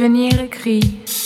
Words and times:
devenir 0.00 0.48
gris. 0.48 1.19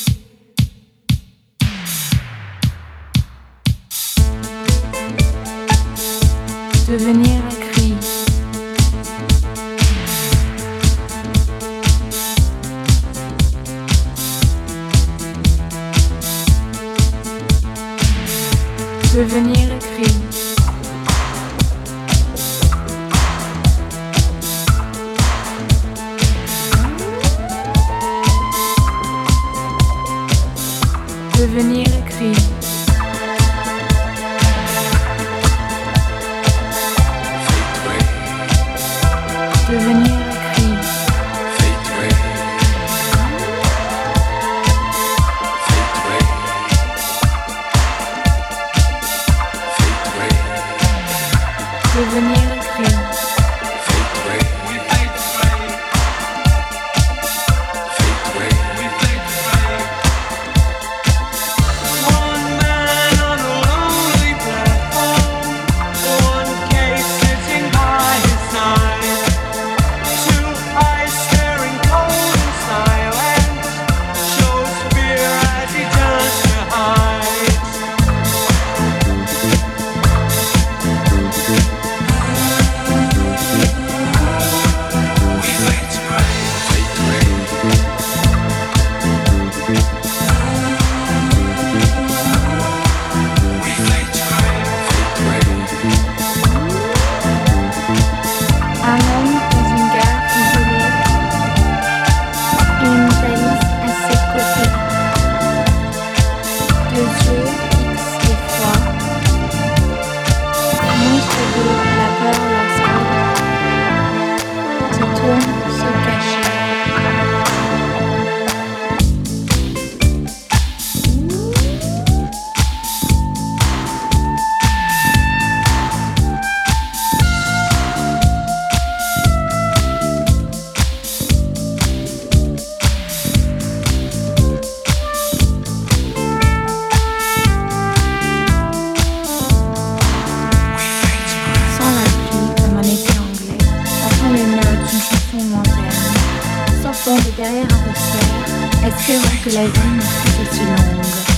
façon 145.35 145.49
lointaine, 145.51 146.83
sortant 146.83 147.17
de 147.17 147.37
derrière 147.37 147.65
un 147.65 147.93
poussière, 147.93 148.87
espérant 148.87 149.37
que 149.45 149.51
la 149.51 149.65
vie 149.67 149.97
ne 149.97 150.01
fût 150.01 150.43
aussi 150.43 150.61
longue? 150.61 151.34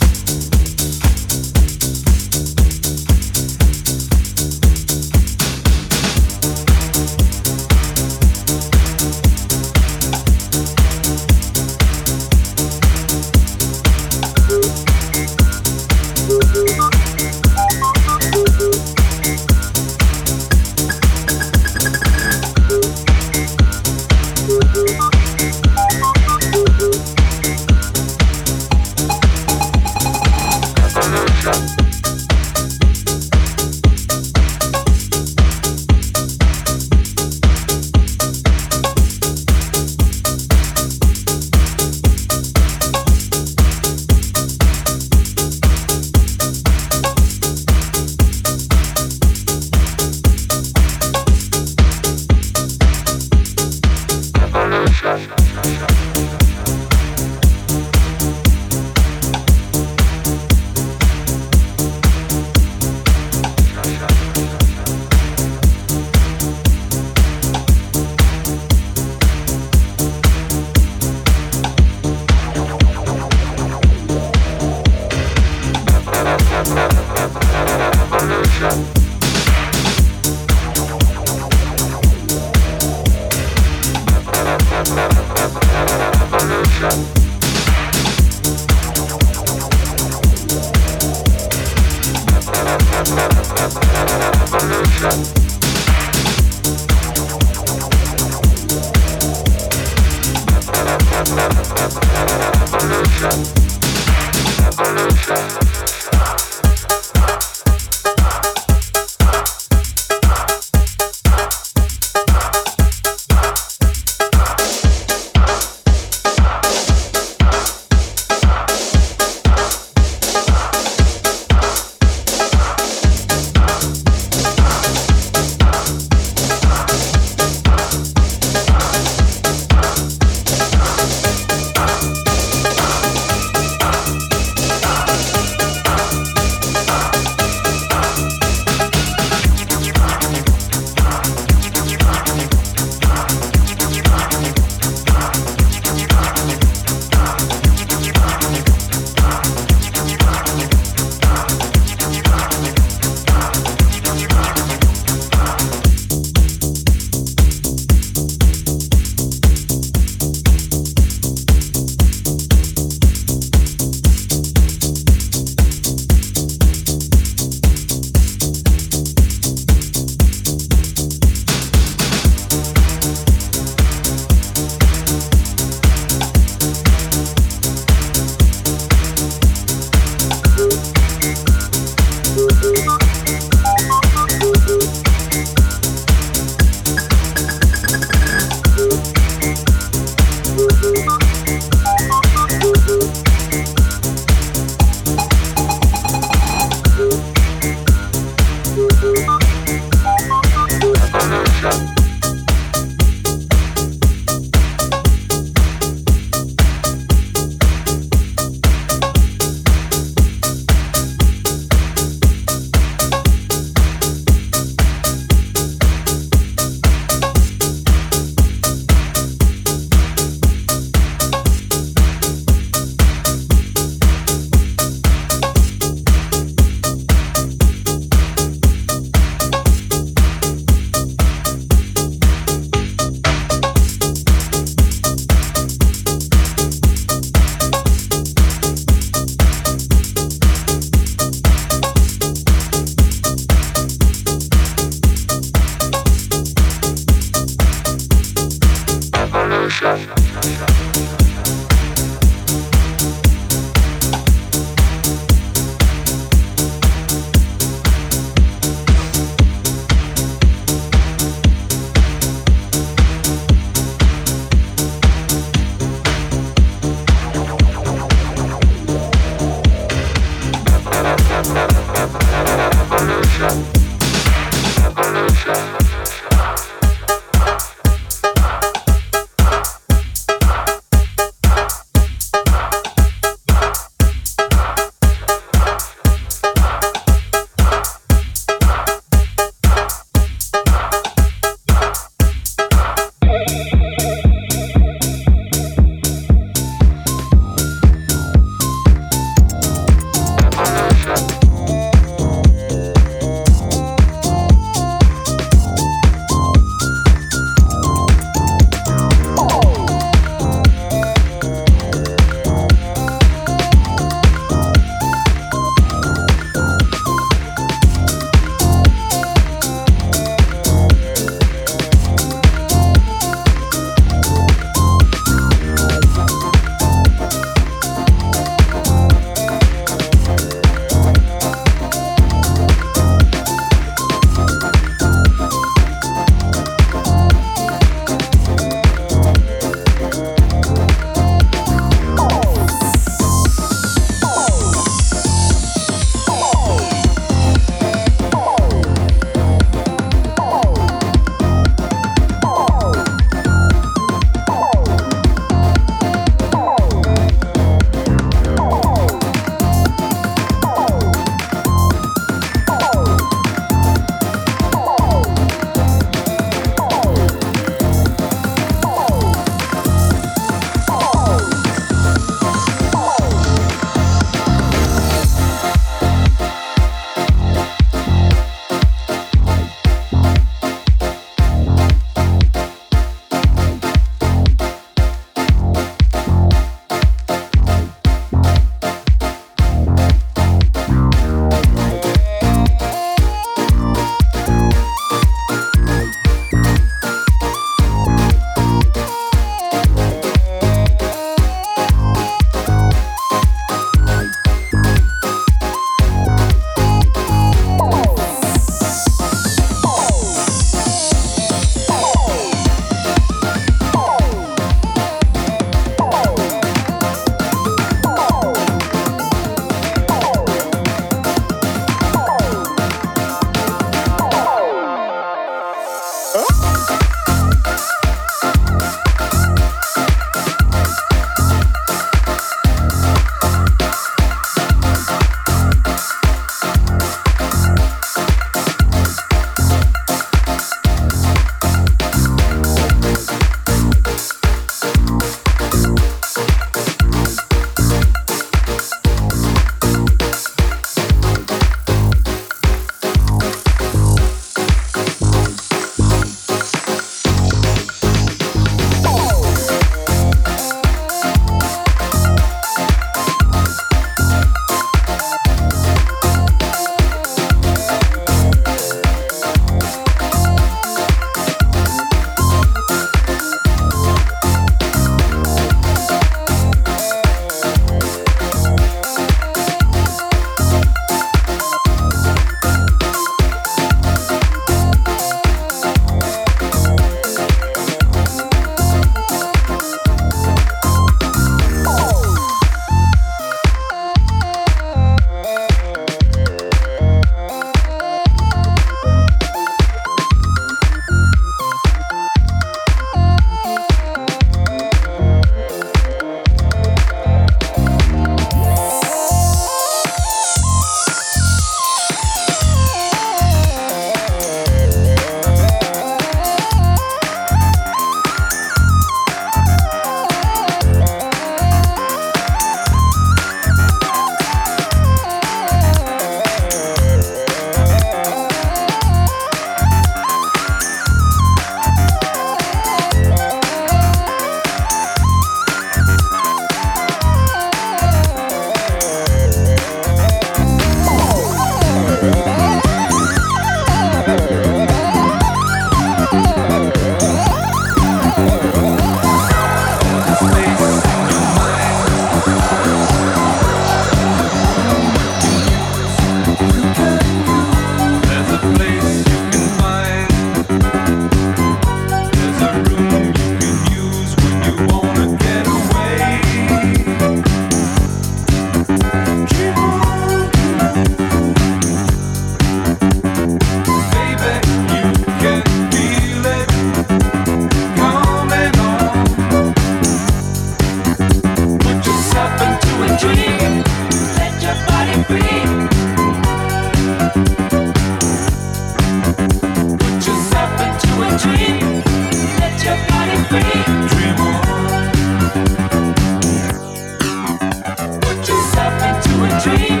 dream. 599.64 600.00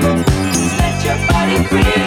Let 0.78 1.04
your 1.04 1.16
body 1.28 1.66
breathe. 1.68 2.03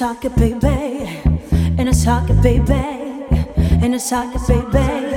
Socket, 0.00 0.34
baby. 0.36 1.20
In 1.78 1.86
a 1.86 1.92
socket, 1.92 2.40
baby. 2.40 2.72
In 3.84 3.92
a 3.92 4.00
socket, 4.00 4.40
baby. 4.48 5.09